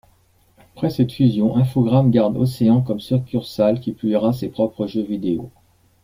Après 0.73 0.89
cette 0.89 1.11
fusion, 1.11 1.57
Infogrames 1.57 2.09
garde 2.09 2.35
Ocean 2.35 2.81
comme 2.81 2.99
succursale 2.99 3.79
qui 3.79 3.91
publiera 3.91 4.33
ses 4.33 4.49
propres 4.49 4.87
jeux 4.87 5.03
vidéo. 5.03 5.51